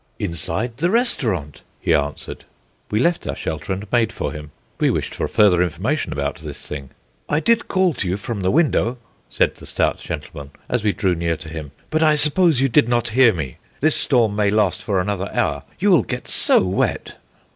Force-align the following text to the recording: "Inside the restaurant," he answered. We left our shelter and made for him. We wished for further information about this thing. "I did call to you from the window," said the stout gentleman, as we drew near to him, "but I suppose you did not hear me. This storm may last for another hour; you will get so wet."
"Inside 0.17 0.77
the 0.77 0.89
restaurant," 0.89 1.61
he 1.79 1.93
answered. 1.93 2.45
We 2.89 2.97
left 2.97 3.27
our 3.27 3.35
shelter 3.35 3.71
and 3.71 3.85
made 3.91 4.11
for 4.11 4.31
him. 4.31 4.49
We 4.79 4.89
wished 4.89 5.13
for 5.13 5.27
further 5.27 5.61
information 5.61 6.11
about 6.11 6.37
this 6.39 6.65
thing. 6.65 6.89
"I 7.29 7.39
did 7.39 7.67
call 7.67 7.93
to 7.93 8.09
you 8.09 8.17
from 8.17 8.41
the 8.41 8.49
window," 8.49 8.97
said 9.29 9.57
the 9.57 9.67
stout 9.67 9.99
gentleman, 9.99 10.53
as 10.67 10.83
we 10.83 10.91
drew 10.91 11.13
near 11.13 11.37
to 11.37 11.49
him, 11.49 11.71
"but 11.91 12.01
I 12.01 12.15
suppose 12.15 12.59
you 12.61 12.67
did 12.67 12.89
not 12.89 13.09
hear 13.09 13.31
me. 13.31 13.57
This 13.79 13.95
storm 13.95 14.35
may 14.35 14.49
last 14.49 14.81
for 14.81 14.99
another 14.99 15.29
hour; 15.35 15.61
you 15.77 15.91
will 15.91 16.01
get 16.01 16.27
so 16.27 16.65
wet." 16.65 17.17